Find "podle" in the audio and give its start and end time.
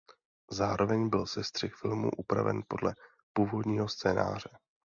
2.69-2.95